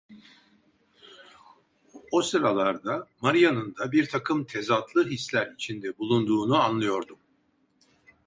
O 2.11 2.21
sıralarda 2.21 3.07
Maria'nın 3.21 3.75
da 3.79 3.91
birtakım 3.91 4.45
tezatlı 4.45 5.07
hisler 5.09 5.51
içinde 5.53 5.97
bulunduğunu 5.97 6.57
anlıyordum. 6.63 7.17